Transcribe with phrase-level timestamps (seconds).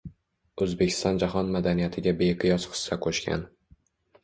[0.65, 3.47] O‘zbekiston jahon madaniyatiga beqiyos hissa qo‘shgan